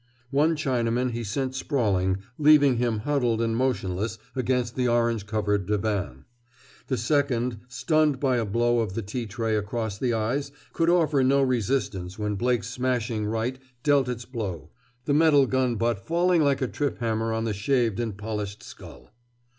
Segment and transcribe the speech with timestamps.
[0.31, 6.25] One Chinaman he sent sprawling, leaving him huddled and motionless against the orange covered divan.
[6.87, 11.21] The second, stunned by a blow of the tea tray across the eyes, could offer
[11.23, 14.71] no resistance when Blake's smashing right dealt its blow,
[15.05, 19.11] the metal gun butt falling like a trip hammer on the shaved and polished skull.